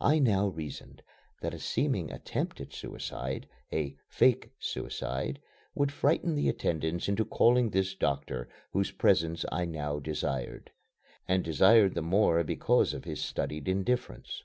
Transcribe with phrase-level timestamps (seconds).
[0.00, 1.04] I now reasoned
[1.40, 5.40] that a seeming attempt at suicide, a "fake" suicide,
[5.72, 10.72] would frighten the attendants into calling this doctor whose presence I now desired
[11.28, 14.42] and desired the more because of his studied indifference.